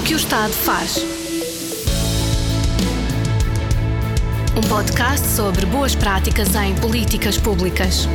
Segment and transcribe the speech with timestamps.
[0.00, 1.04] O que o Estado faz.
[4.56, 8.08] Um podcast sobre boas práticas em políticas públicas.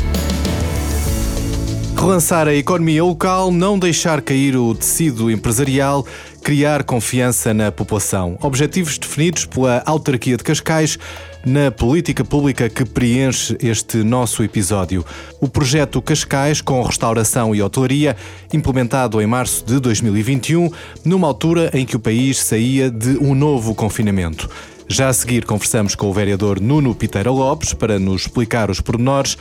[1.96, 6.04] Relançar a economia local, não deixar cair o tecido empresarial,
[6.42, 8.36] criar confiança na população.
[8.42, 10.98] Objetivos definidos pela autarquia de Cascais
[11.46, 15.06] na política pública que preenche este nosso episódio.
[15.40, 18.18] O projeto Cascais com restauração e hotelaria,
[18.52, 20.72] implementado em março de 2021,
[21.06, 24.50] numa altura em que o país saía de um novo confinamento.
[24.88, 29.38] Já a seguir conversamos com o vereador Nuno Piteira Lopes para nos explicar os pormenores.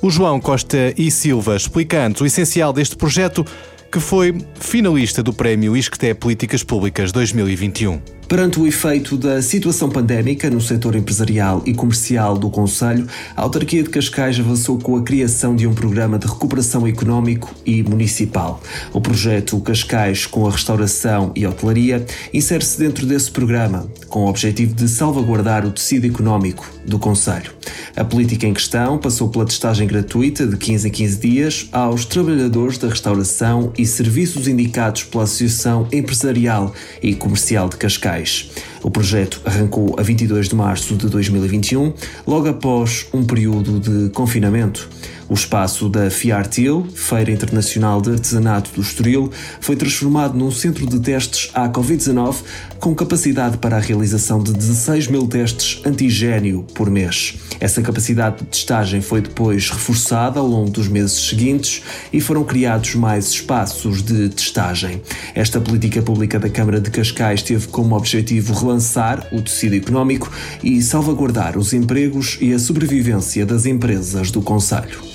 [0.00, 3.44] O João Costa e Silva explicando o essencial deste projeto
[3.90, 8.00] que foi finalista do Prémio Isqueté Políticas Públicas 2021.
[8.26, 13.06] Perante o efeito da situação pandémica no setor empresarial e comercial do Conselho,
[13.36, 17.82] a autarquia de Cascais avançou com a criação de um programa de recuperação económico e
[17.82, 18.62] municipal.
[18.94, 24.74] O projeto Cascais com a restauração e hotelaria insere-se dentro desse programa, com o objetivo
[24.74, 27.52] de salvaguardar o tecido económico do Conselho.
[27.94, 32.78] A política em questão passou pela testagem gratuita de 15 em 15 dias aos trabalhadores
[32.78, 38.50] da restauração e serviços indicados pela Associação Empresarial e Comercial de Cascais sociais
[38.84, 41.94] o projeto arrancou a 22 de março de 2021,
[42.26, 44.88] logo após um período de confinamento.
[45.26, 51.00] O espaço da FIARTIL, Feira Internacional de Artesanato do Estoril, foi transformado num centro de
[51.00, 52.36] testes à Covid-19
[52.78, 57.38] com capacidade para a realização de 16 mil testes antigênio por mês.
[57.58, 62.94] Essa capacidade de testagem foi depois reforçada ao longo dos meses seguintes e foram criados
[62.94, 65.00] mais espaços de testagem.
[65.34, 70.30] Esta política pública da Câmara de Cascais teve como objetivo relançar o tecido económico
[70.62, 75.14] e salvaguardar os empregos e a sobrevivência das empresas do Conselho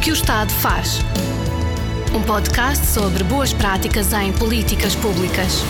[0.00, 1.00] que o Estado faz.
[2.14, 5.62] Um podcast sobre boas práticas em políticas públicas.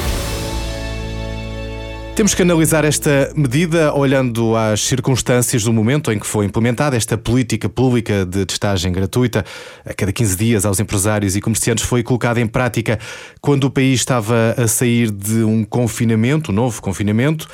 [2.20, 7.16] Temos que analisar esta medida olhando às circunstâncias do momento em que foi implementada esta
[7.16, 9.42] política pública de testagem gratuita.
[9.86, 12.98] A cada 15 dias aos empresários e comerciantes foi colocada em prática
[13.40, 17.48] quando o país estava a sair de um confinamento, um novo confinamento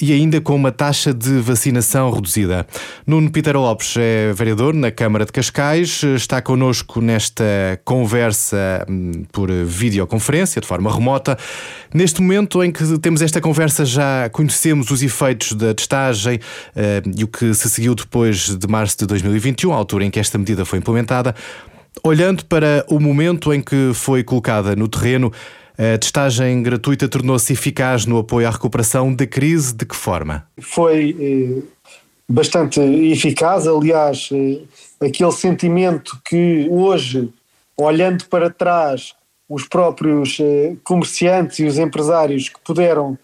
[0.00, 2.66] e ainda com uma taxa de vacinação reduzida.
[3.06, 7.44] Nuno Peter Lopes é vereador na Câmara de Cascais, está connosco nesta
[7.84, 11.36] conversa hum, por videoconferência, de forma remota.
[11.92, 17.24] Neste momento em que temos esta conversa, já conhecemos os efeitos da testagem uh, e
[17.24, 20.64] o que se seguiu depois de março de 2021, a altura em que esta medida
[20.64, 21.34] foi implementada.
[22.02, 25.30] Olhando para o momento em que foi colocada no terreno,
[25.78, 29.74] a testagem gratuita tornou-se eficaz no apoio à recuperação da crise?
[29.74, 30.46] De que forma?
[30.60, 31.62] Foi eh,
[32.28, 33.66] bastante eficaz.
[33.66, 34.60] Aliás, eh,
[35.06, 37.32] aquele sentimento que hoje,
[37.76, 39.14] olhando para trás,
[39.48, 43.18] os próprios eh, comerciantes e os empresários que puderam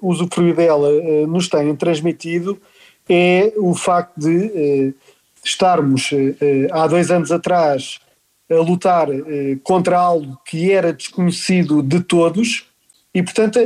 [0.00, 0.88] usufruir dela
[1.26, 2.56] nos têm transmitido
[3.08, 4.94] é o facto de
[5.44, 6.10] estarmos
[6.70, 7.98] há dois anos atrás
[8.50, 12.66] a lutar eh, contra algo que era desconhecido de todos
[13.14, 13.58] e, portanto,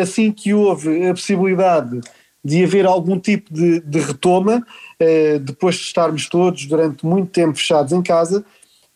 [0.00, 2.00] assim que houve a possibilidade
[2.42, 4.66] de haver algum tipo de, de retoma,
[4.98, 8.44] eh, depois de estarmos todos durante muito tempo fechados em casa,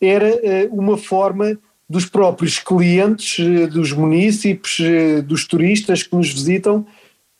[0.01, 3.37] era eh, uma forma dos próprios clientes,
[3.71, 4.77] dos munícipes,
[5.23, 6.83] dos turistas que nos visitam,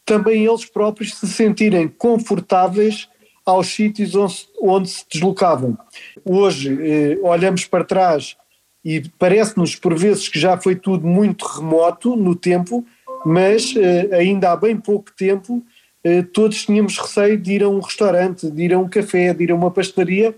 [0.05, 3.09] também eles próprios se sentirem confortáveis
[3.45, 5.77] aos sítios onde, onde se deslocavam.
[6.23, 8.35] Hoje eh, olhamos para trás
[8.83, 12.85] e parece-nos por vezes que já foi tudo muito remoto no tempo,
[13.25, 15.63] mas eh, ainda há bem pouco tempo
[16.05, 19.43] eh, todos tínhamos receio de ir a um restaurante, de ir a um café, de
[19.43, 20.35] ir a uma pastelaria,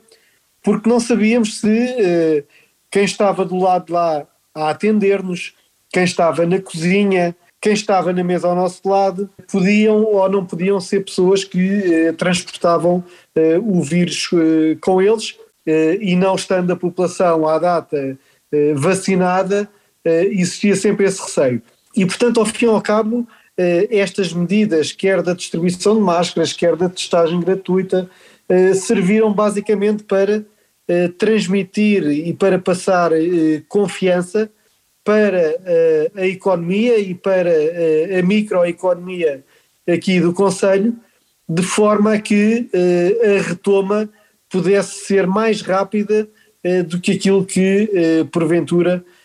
[0.64, 2.46] porque não sabíamos se eh,
[2.90, 4.26] quem estava do lado de lá
[4.56, 5.54] a atender-nos,
[5.92, 10.80] quem estava na cozinha, quem estava na mesa ao nosso lado podiam ou não podiam
[10.80, 13.04] ser pessoas que eh, transportavam
[13.36, 15.36] eh, o vírus eh, com eles
[15.68, 18.18] eh, e não estando a população à data
[18.52, 19.70] eh, vacinada,
[20.06, 21.62] eh, existia sempre esse receio.
[21.94, 23.28] E portanto, ao fim e ao cabo,
[23.90, 28.08] estas medidas, quer da distribuição de máscaras, quer da testagem gratuita,
[28.76, 30.46] serviram basicamente para
[31.18, 33.10] transmitir e para passar
[33.68, 34.48] confiança
[35.08, 39.42] para uh, a economia e para uh, a microeconomia
[39.88, 40.98] aqui do Conselho,
[41.48, 44.10] de forma a que uh, a retoma
[44.50, 46.28] pudesse ser mais rápida
[46.90, 47.90] do que aquilo que,
[48.30, 49.17] porventura, eh,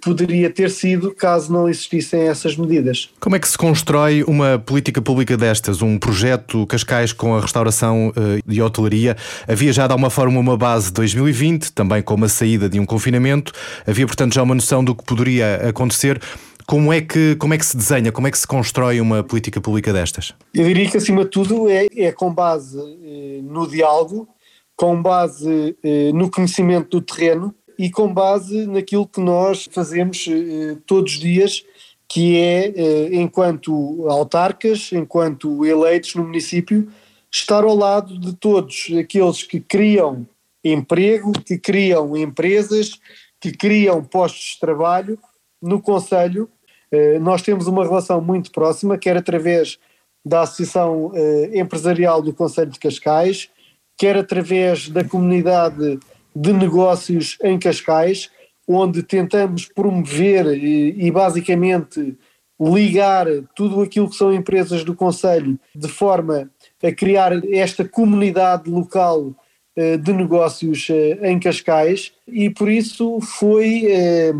[0.00, 3.10] poderia ter sido caso não existissem essas medidas.
[3.20, 5.82] Como é que se constrói uma política pública destas?
[5.82, 8.12] Um projeto Cascais com a restauração
[8.46, 9.16] e hotelaria
[9.46, 12.86] havia já de alguma forma uma base de 2020, também com uma saída de um
[12.86, 13.52] confinamento,
[13.86, 16.20] havia portanto já uma noção do que poderia acontecer.
[16.66, 19.58] Como é, que, como é que se desenha, como é que se constrói uma política
[19.58, 20.34] pública destas?
[20.52, 24.28] Eu diria que, acima de tudo, é, é com base eh, no diálogo,
[24.76, 30.76] com base eh, no conhecimento do terreno e com base naquilo que nós fazemos eh,
[30.84, 31.64] todos os dias,
[32.08, 36.88] que é, eh, enquanto autarcas, enquanto eleitos no município,
[37.30, 40.26] estar ao lado de todos aqueles que criam
[40.64, 42.98] emprego, que criam empresas,
[43.40, 45.16] que criam postos de trabalho
[45.62, 46.50] no Conselho.
[46.90, 49.78] Eh, nós temos uma relação muito próxima, quer através
[50.26, 51.12] da Associação
[51.54, 53.48] Empresarial do Conselho de Cascais,
[53.96, 55.98] quer através da comunidade
[56.40, 58.30] de negócios em Cascais,
[58.66, 62.16] onde tentamos promover e, e basicamente
[62.60, 66.50] ligar tudo aquilo que são empresas do Conselho de forma
[66.82, 69.34] a criar esta comunidade local
[69.76, 72.12] eh, de negócios eh, em Cascais.
[72.26, 74.32] E por isso foi, eh,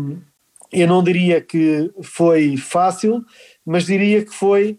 [0.71, 3.23] eu não diria que foi fácil,
[3.65, 4.77] mas diria que foi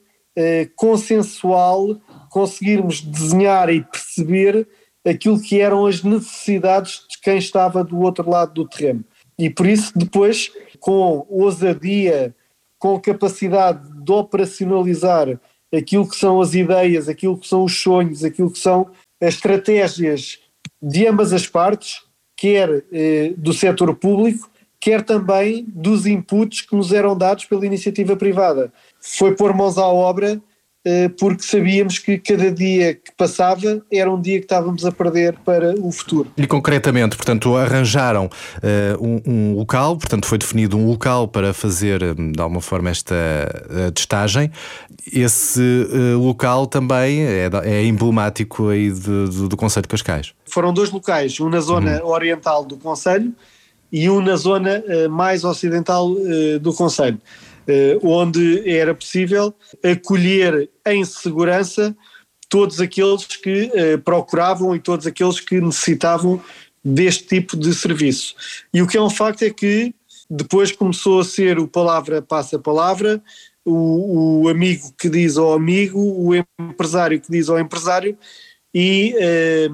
[0.75, 2.01] consensual
[2.31, 4.67] conseguirmos desenhar e perceber
[5.07, 9.05] aquilo que eram as necessidades de quem estava do outro lado do terreno.
[9.39, 12.35] E por isso, depois, com ousadia,
[12.79, 15.41] com capacidade de operacionalizar
[15.73, 20.39] aquilo que são as ideias, aquilo que são os sonhos, aquilo que são as estratégias
[20.83, 22.03] de ambas as partes,
[22.37, 24.51] quer eh, do setor público,
[24.81, 28.73] quer também dos inputs que nos eram dados pela iniciativa privada.
[28.99, 30.41] Foi pôr mãos à obra
[31.19, 35.75] porque sabíamos que cada dia que passava era um dia que estávamos a perder para
[35.79, 36.31] o futuro.
[36.37, 42.03] E concretamente, portanto, arranjaram uh, um, um, local, portanto, foi definido um local para fazer,
[42.03, 44.51] eh, de alguma forma, esta uh, testagem.
[45.13, 50.33] Esse uh, local também é, é emblemático aí de, de, do Conselho de Cascais.
[50.47, 52.09] Foram dois locais, um na zona uhum.
[52.09, 53.33] oriental do Conselho
[53.93, 56.09] e um na zona mais ocidental
[56.61, 57.21] do Conselho.
[57.67, 61.97] Eh, onde era possível acolher em segurança
[62.49, 66.43] todos aqueles que eh, procuravam e todos aqueles que necessitavam
[66.85, 68.35] deste tipo de serviço.
[68.73, 69.95] E o que é um facto é que
[70.29, 73.23] depois começou a ser o palavra passa palavra,
[73.65, 78.17] o, o amigo que diz ao amigo, o empresário que diz ao empresário,
[78.75, 79.69] e eh,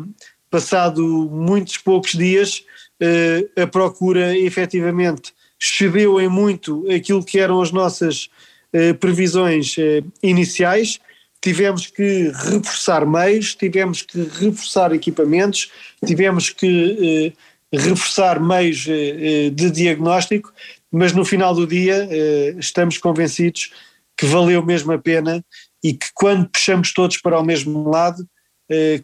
[0.51, 2.65] passado muitos poucos dias,
[3.01, 5.35] eh, a procura efetivamente
[5.67, 8.29] excedeu em muito aquilo que eram as nossas
[8.73, 10.99] eh, previsões eh, iniciais.
[11.41, 15.71] Tivemos que reforçar meios, tivemos que reforçar equipamentos,
[16.05, 20.53] tivemos que eh, reforçar meios eh, eh, de diagnóstico,
[20.91, 23.73] mas no final do dia eh, estamos convencidos
[24.17, 25.45] que valeu mesmo a pena
[25.83, 28.27] e que quando puxamos todos para o mesmo lado,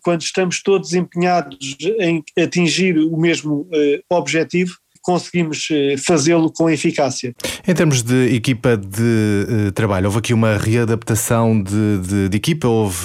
[0.03, 3.69] quando estamos todos empenhados em atingir o mesmo
[4.11, 7.35] objetivo, conseguimos eh, fazê-lo com eficácia.
[7.67, 12.69] Em termos de equipa de uh, trabalho, houve aqui uma readaptação de, de, de, equipa,
[12.69, 12.99] houve,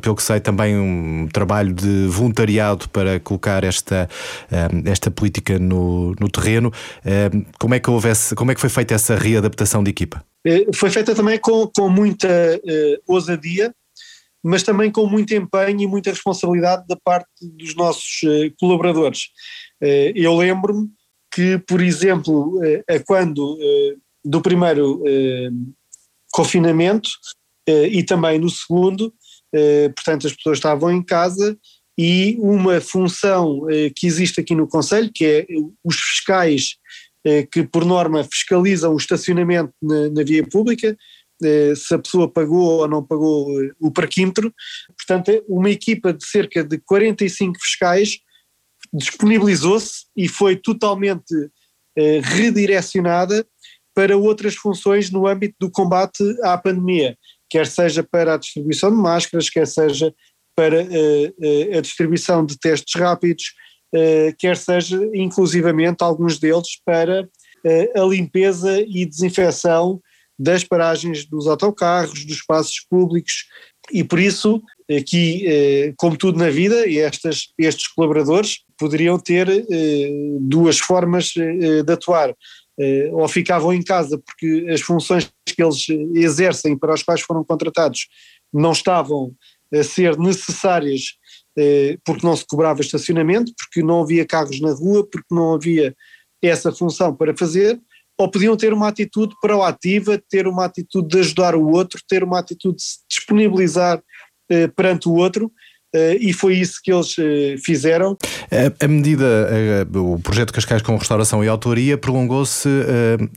[0.00, 4.08] pelo que sei, também um trabalho de voluntariado para colocar esta,
[4.50, 6.68] uh, esta política no, no terreno.
[7.04, 10.24] Uh, como, é que houve como é que foi feita essa readaptação de equipa?
[10.74, 12.28] Foi feita também com, com muita
[13.06, 13.74] ousadia,
[14.42, 18.20] mas também com muito empenho e muita responsabilidade da parte dos nossos
[18.58, 19.28] colaboradores.
[20.14, 20.88] Eu lembro-me
[21.30, 25.50] que, por exemplo, eh, a quando eh, do primeiro eh,
[26.32, 27.08] confinamento
[27.66, 29.14] e também no segundo,
[29.94, 31.56] portanto as pessoas estavam em casa
[31.96, 33.60] e uma função
[33.94, 35.46] que existe aqui no Conselho, que é
[35.84, 36.76] os fiscais
[37.52, 40.96] que por norma fiscalizam o estacionamento na, na via pública,
[41.76, 43.46] se a pessoa pagou ou não pagou
[43.78, 44.52] o parquímetro,
[44.96, 48.18] portanto uma equipa de cerca de 45 fiscais
[48.92, 51.34] disponibilizou-se e foi totalmente
[51.96, 53.46] eh, redirecionada
[53.94, 57.16] para outras funções no âmbito do combate à pandemia,
[57.48, 60.14] quer seja para a distribuição de máscaras, quer seja
[60.54, 63.54] para eh, eh, a distribuição de testes rápidos,
[64.38, 67.28] quer seja inclusivamente alguns deles para
[67.96, 70.00] a limpeza e desinfecção
[70.38, 73.46] das paragens dos autocarros, dos espaços públicos,
[73.92, 80.08] e por isso, aqui, como tudo na vida, estas, estes colaboradores poderiam ter eh,
[80.40, 82.34] duas formas eh, de atuar.
[82.80, 87.44] Eh, ou ficavam em casa porque as funções que eles exercem para as quais foram
[87.44, 88.08] contratados
[88.50, 89.34] não estavam
[89.72, 91.18] a ser necessárias
[92.06, 95.94] porque não se cobrava estacionamento, porque não havia carros na rua, porque não havia
[96.40, 97.78] essa função para fazer,
[98.20, 102.38] ou podiam ter uma atitude proativa, ter uma atitude de ajudar o outro, ter uma
[102.38, 103.98] atitude de se disponibilizar
[104.50, 105.50] eh, perante o outro.
[105.94, 108.16] Uh, e foi isso que eles uh, fizeram.
[108.52, 109.24] A, a medida,
[109.92, 112.68] uh, o projeto Cascais com restauração e autoria prolongou-se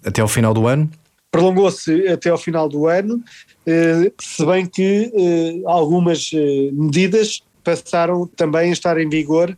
[0.05, 0.89] até ao final do ano?
[1.31, 3.23] Prolongou-se até ao final do ano,
[4.21, 5.11] se bem que
[5.65, 6.29] algumas
[6.71, 9.57] medidas passaram também a estar em vigor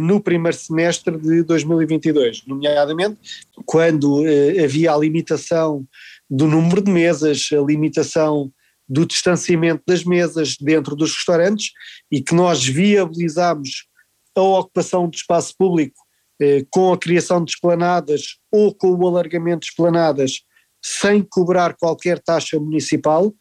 [0.00, 3.18] no primeiro semestre de 2022, nomeadamente
[3.66, 4.22] quando
[4.62, 5.84] havia a limitação
[6.30, 8.52] do número de mesas, a limitação
[8.88, 11.72] do distanciamento das mesas dentro dos restaurantes
[12.10, 13.86] e que nós viabilizamos
[14.34, 15.96] a ocupação do espaço público
[16.40, 20.40] eh, com a criação de esplanadas ou com o alargamento de esplanadas
[20.84, 23.32] sem cobrar qualquer taxa municipal.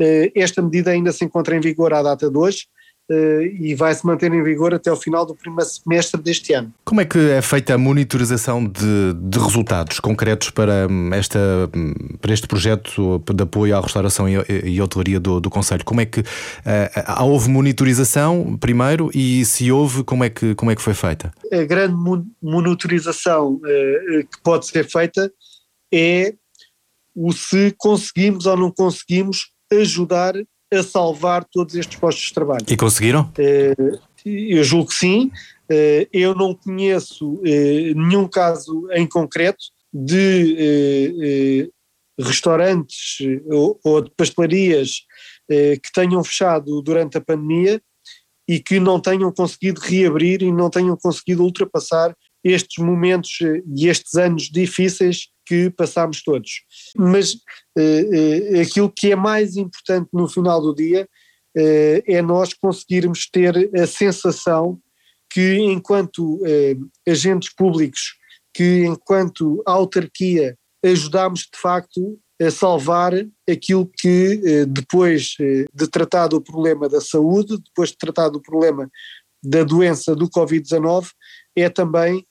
[0.00, 2.66] Eh, esta medida ainda se encontra em vigor à data de hoje
[3.10, 6.72] e vai se manter em vigor até o final do primeiro semestre deste ano.
[6.84, 11.38] Como é que é feita a monitorização de, de resultados concretos para, hum, esta,
[11.74, 14.34] hum, para este projeto de apoio à restauração e,
[14.64, 15.84] e hotelaria do, do Conselho?
[15.84, 20.76] Como é que uh, houve monitorização primeiro e se houve, como é que, como é
[20.76, 21.32] que foi feita?
[21.52, 21.94] A grande
[22.42, 25.32] monitorização uh, que pode ser feita
[25.92, 26.34] é
[27.14, 30.34] o se conseguimos ou não conseguimos ajudar
[30.72, 32.64] a salvar todos estes postos de trabalho.
[32.68, 33.32] E conseguiram?
[33.38, 35.30] Uh, eu julgo que sim.
[35.70, 41.70] Uh, eu não conheço uh, nenhum caso em concreto de
[42.20, 45.06] restaurantes ou, ou, de pastelarias
[45.48, 47.80] que tenham fechado durante a pandemia
[48.46, 53.38] e que não tenham conseguido reabrir e não tenham conseguido ultrapassar estes momentos
[53.74, 56.62] e estes anos difíceis que passámos todos.
[56.94, 57.38] Mas uh,
[57.78, 61.08] uh, aquilo que é mais importante no final do dia
[61.56, 64.78] uh, é nós conseguirmos ter a sensação
[65.30, 66.40] que, enquanto
[67.06, 68.14] agentes públicos,
[68.54, 73.12] que enquanto autarquia, ajudámos de facto a salvar
[73.48, 78.90] aquilo que, depois de tratar do problema da saúde, depois de tratar do problema
[79.42, 81.10] da doença do Covid-19,
[81.54, 82.24] é também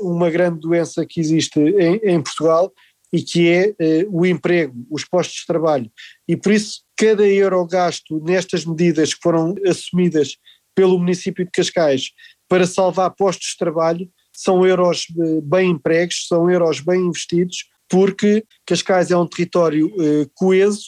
[0.00, 2.72] uma grande doença que existe em, em Portugal
[3.12, 5.90] e que é eh, o emprego, os postos de trabalho.
[6.26, 10.38] E por isso, cada euro gasto nestas medidas que foram assumidas
[10.74, 12.10] pelo município de Cascais
[12.48, 18.44] para salvar postos de trabalho são euros eh, bem empregos, são euros bem investidos, porque
[18.64, 19.92] Cascais é um território
[20.34, 20.84] coeso,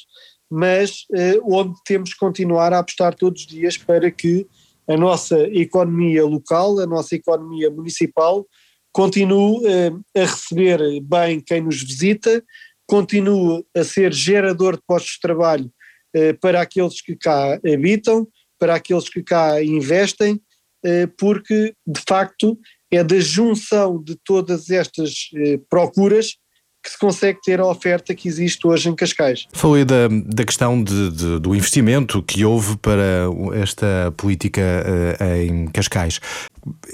[0.51, 1.05] mas
[1.43, 4.47] onde temos que continuar a apostar todos os dias para que
[4.89, 8.47] a nossa economia local, a nossa economia municipal,
[8.95, 12.43] continue eh, a receber bem quem nos visita,
[12.87, 15.71] continue a ser gerador de postos de trabalho
[16.15, 20.41] eh, para aqueles que cá habitam, para aqueles que cá investem,
[20.85, 22.57] eh, porque de facto
[22.89, 25.29] é da junção de todas estas
[25.69, 26.37] procuras
[26.85, 29.47] que se consegue ter a oferta que existe hoje em Cascais.
[29.55, 33.25] Falei da, da questão de, de, do investimento que houve para
[33.55, 36.21] esta política uh, em Cascais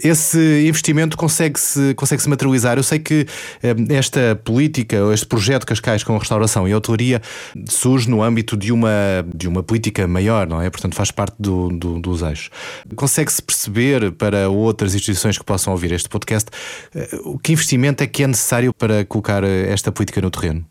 [0.02, 2.76] esse investimento consegue-se consegue -se materializar?
[2.76, 3.26] Eu sei que
[3.62, 7.22] eh, esta política, este projeto Cascais com restauração e hotelaria
[7.68, 8.90] surge no âmbito de uma,
[9.32, 10.68] de uma política maior, não é?
[10.70, 12.50] Portanto, faz parte do, do, dos eixos.
[12.96, 16.48] Consegue-se perceber para outras instituições que possam ouvir este podcast
[16.94, 20.66] eh, o que investimento é que é necessário para colocar eh, esta política no terreno?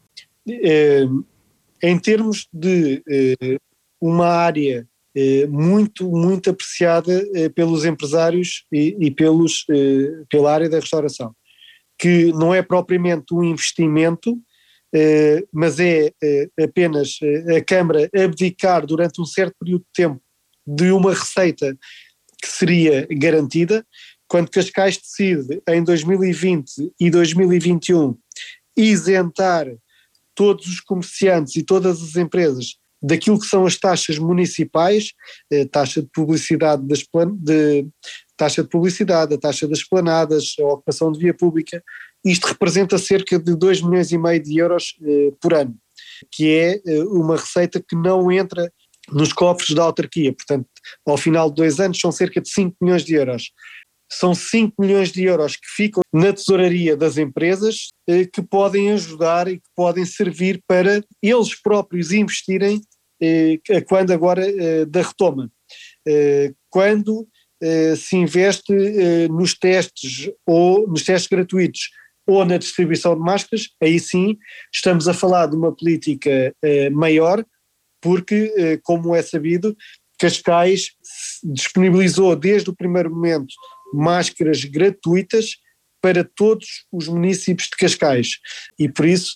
[0.47, 1.03] É,
[1.83, 3.03] em termos de
[4.01, 10.69] uma área eh, muito, muito apreciada eh, pelos empresários e, e pelos, eh, pela área
[10.69, 11.35] da restauração,
[11.97, 14.39] que não é propriamente um investimento,
[15.53, 16.11] mas é
[16.59, 17.19] apenas
[17.55, 20.19] a Câmara abdicar durante um certo período de tempo
[20.65, 21.77] de uma receita
[22.41, 23.85] que seria garantida,
[24.27, 28.17] quando Cascais decide em 2020 e 2021
[28.75, 29.67] isentar
[30.35, 35.13] todos os comerciantes e todas as empresas daquilo que são as taxas municipais,
[35.51, 37.87] eh, taxa de publicidade das plan de,
[38.35, 41.83] taxa de publicidade, a taxa das planadas, a ocupação de via pública,
[42.23, 45.75] isto representa cerca de 2 milhões e meio de euros eh, por ano,
[46.31, 48.71] que é eh, uma receita que não entra
[49.11, 50.67] nos cofres da autarquia, portanto,
[51.05, 53.51] ao final de dois anos são cerca de 5 milhões de euros.
[54.11, 59.47] São 5 milhões de euros que ficam na tesouraria das empresas eh, que podem ajudar
[59.47, 62.81] e que podem servir para eles próprios investirem
[63.21, 65.51] eh, quando agora eh, da retoma.
[66.71, 67.27] Quando
[67.97, 68.73] se investe
[69.29, 71.89] nos testes ou nos testes gratuitos
[72.25, 74.37] ou na distribuição de máscaras, aí sim
[74.73, 76.55] estamos a falar de uma política
[76.91, 77.45] maior,
[78.01, 79.75] porque, como é sabido,
[80.19, 80.91] Cascais
[81.43, 83.53] disponibilizou desde o primeiro momento
[83.93, 85.57] máscaras gratuitas
[86.01, 88.37] para todos os municípios de Cascais.
[88.77, 89.35] E por isso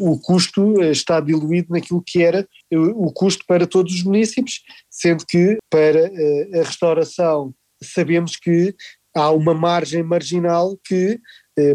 [0.00, 5.56] o custo está diluído naquilo que era o custo para todos os municípios, sendo que
[5.70, 8.74] para a restauração sabemos que
[9.16, 11.18] há uma margem marginal que,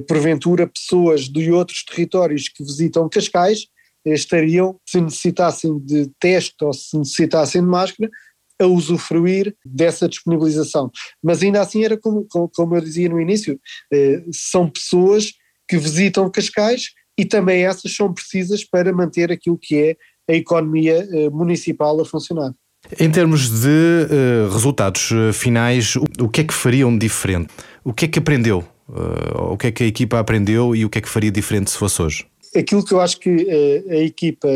[0.07, 3.67] porventura, pessoas de outros territórios que visitam Cascais
[4.05, 8.11] estariam, se necessitassem de teste ou se necessitassem de máscara,
[8.61, 10.91] a usufruir dessa disponibilização.
[11.23, 13.59] Mas ainda assim era como, como eu dizia no início,
[13.91, 15.33] eh, são pessoas
[15.67, 19.95] que visitam Cascais e também essas são precisas para manter aquilo que é
[20.29, 22.53] a economia eh, municipal a funcionar.
[22.99, 27.49] Em termos de uh, resultados finais, o, que é que fariam diferente?
[27.83, 28.63] O que é que aprendeu?
[29.49, 31.77] O que é que a equipa aprendeu e o que é que faria diferente se
[31.79, 32.27] fosse hoje?
[32.55, 34.47] Aquilo que eu acho que a equipa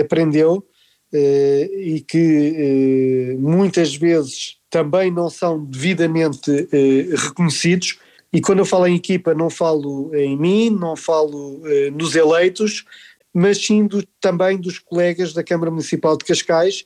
[0.00, 0.77] aprendeu eh,
[1.12, 7.98] e que eh, muitas vezes também não são devidamente eh, reconhecidos.
[8.32, 11.62] E quando eu falo em equipa, não falo em mim, não falo
[11.94, 12.84] nos eleitos,
[13.32, 16.84] mas sim do, também dos colegas da Câmara Municipal de Cascais,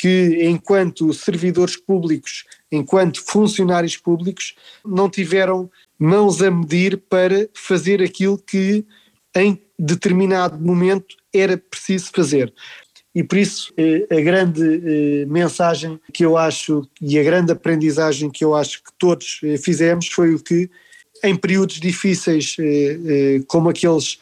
[0.00, 8.38] que, enquanto servidores públicos, enquanto funcionários públicos, não tiveram mãos a medir para fazer aquilo
[8.38, 8.84] que,
[9.36, 12.52] em determinado momento, era preciso fazer
[13.14, 18.30] e por isso eh, a grande eh, mensagem que eu acho e a grande aprendizagem
[18.30, 20.70] que eu acho que todos eh, fizemos foi o que
[21.24, 22.56] em períodos difíceis
[23.46, 24.18] como aqueles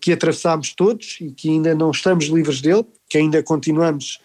[0.00, 4.18] que atravessámos todos e que ainda não estamos livres dele, que ainda continuamos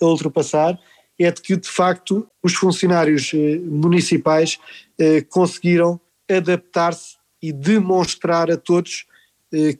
[0.00, 0.78] a ultrapassar,
[1.18, 3.32] é de que de facto os funcionários
[3.64, 4.60] municipais
[5.28, 6.00] conseguiram
[6.30, 9.07] adaptar-se e demonstrar a todos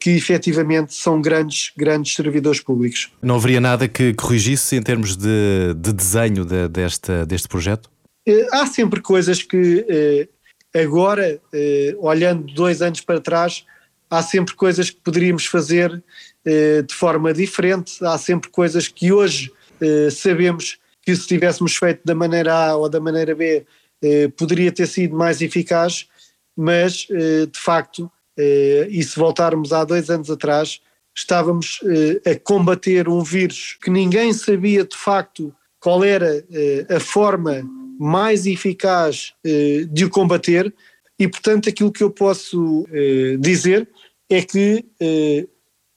[0.01, 3.13] que efetivamente são grandes, grandes servidores públicos.
[3.23, 7.91] Não haveria nada que corrigisse em termos de, de desenho de, desta, deste projeto?
[8.27, 10.29] Eh, há sempre coisas que eh,
[10.75, 11.41] agora,
[11.99, 13.65] olhando dois anos para trás,
[14.11, 16.03] há sempre coisas que poderíamos fazer
[16.45, 19.53] de forma diferente, há sempre coisas que hoje
[20.11, 23.67] sabemos que se tivéssemos feito da maneira A ou da maneira B
[24.37, 26.07] poderia ter sido mais eficaz,
[26.57, 30.81] mas de facto eh, e se voltarmos há dois anos atrás,
[31.15, 37.01] estávamos eh, a combater um vírus que ninguém sabia de facto qual era eh, a
[37.01, 39.35] forma mais eficaz
[39.91, 40.73] de o combater,
[41.19, 42.87] e portanto aquilo que eu posso
[43.41, 43.89] dizer
[44.31, 44.85] é que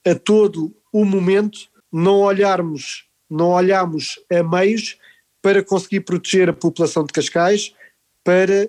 [0.04, 1.60] a todo o momento
[1.94, 4.98] não olharmos, não olhamos a meios
[5.44, 7.76] para conseguir proteger a população de Cascais,
[8.24, 8.68] para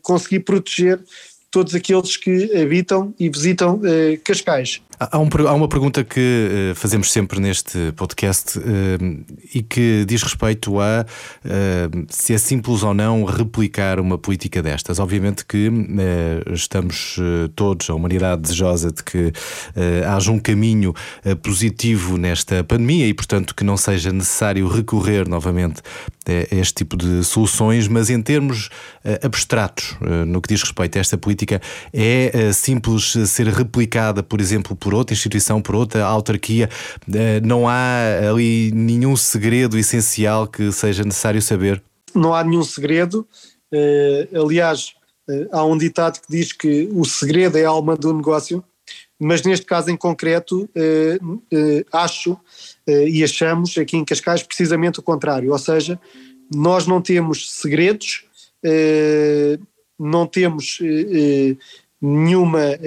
[0.00, 1.04] conseguir proteger
[1.50, 4.80] todos aqueles que habitam e visitam eh, Cascais.
[5.02, 6.20] Há, um, há, uma pergunta que
[6.72, 8.62] uh, fazemos sempre neste podcast uh,
[9.54, 14.98] e que diz respeito a uh, se é simples ou não replicar uma política destas.
[14.98, 15.72] Obviamente que
[16.52, 17.18] estamos
[17.56, 19.32] todos, a humanidade desejosa de que
[20.06, 20.94] haja um caminho
[21.42, 25.80] positivo nesta pandemia e, portanto, que não seja necessário recorrer novamente
[26.26, 28.68] a este tipo de soluções, mas em termos
[29.22, 31.60] abstratos, no que diz respeito a esta política,
[31.92, 36.68] é simples ser replicada, por exemplo, por por outra instituição, por outra autarquia.
[37.14, 41.80] Eh, não há ali nenhum segredo essencial que seja necessário saber?
[42.12, 43.24] Não há nenhum segredo.
[43.72, 44.94] Eh, aliás,
[45.28, 48.64] eh, há um ditado que diz que o segredo é a alma do negócio,
[49.16, 50.68] mas neste caso em concreto,
[51.92, 52.36] acho
[52.88, 56.00] e achamos aqui em Cascais precisamente o contrário, ou seja,
[56.52, 58.24] nós não temos segredos,
[59.98, 60.78] não temos
[62.00, 62.78] nenhuma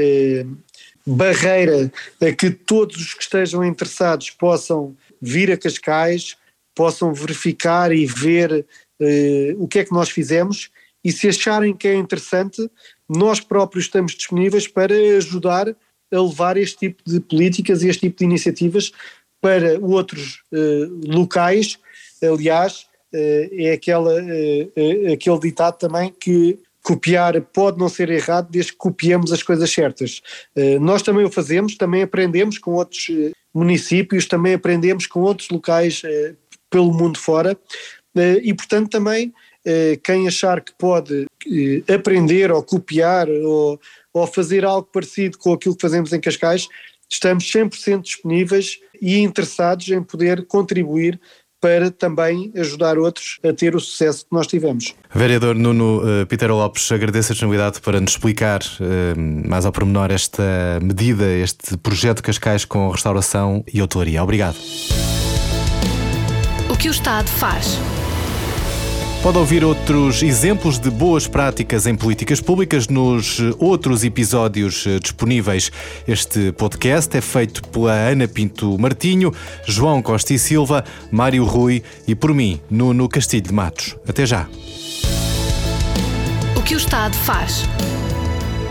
[1.05, 6.37] barreira a que todos os que estejam interessados possam vir a Cascais,
[6.73, 8.65] possam verificar e ver
[8.99, 10.69] uh, o que é que nós fizemos
[11.03, 12.69] e se acharem que é interessante,
[13.09, 15.75] nós próprios estamos disponíveis para ajudar
[16.11, 18.91] a levar este tipo de políticas e este tipo de iniciativas
[19.41, 21.77] para outros uh, locais.
[22.23, 24.13] Aliás, uh, é aquela,
[25.11, 30.21] aquele ditado também que copiar pode não ser errado desde que copiemos as coisas certas.
[30.55, 35.49] Uh, nós também o fazemos, também aprendemos com outros uh, municípios, também aprendemos com outros
[35.49, 36.35] locais uh,
[36.69, 37.57] pelo mundo fora
[38.43, 39.33] e, portanto, também
[40.03, 41.25] quem achar que pode
[41.91, 43.79] aprender ou copiar ou,
[44.11, 46.67] ou fazer algo parecido com aquilo que fazemos em Cascais,
[47.09, 51.19] estamos 100% disponíveis e interessados em poder contribuir
[51.63, 54.93] para também ajudar outros a ter o sucesso que nós tivemos.
[55.15, 60.11] Vereador Nuno uh, Pitero Lopes, agradeço a disponibilidade para nos explicar uh, mais ao pormenor
[60.11, 60.43] esta
[60.81, 64.21] medida, este projeto Cascais com restauração e hotelaria.
[64.21, 64.57] Obrigado.
[66.69, 67.79] O que o Estado faz?
[69.23, 75.71] Pode ouvir outros exemplos de boas práticas em políticas públicas nos outros episódios eh, disponíveis.
[76.05, 79.33] Este podcast é feito pela Ana Pinto Martinho,
[79.65, 83.95] João Costa e Silva, Mário Rui e por mim, Nuno Castilho de Matos.
[84.05, 84.45] Até já.
[86.57, 87.63] O que o Estado faz?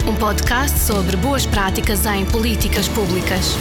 [0.07, 3.57] Um podcast sobre boas práticas em políticas públicas.